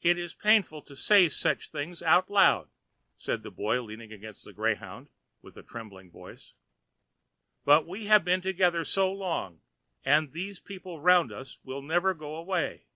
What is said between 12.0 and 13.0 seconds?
will go away.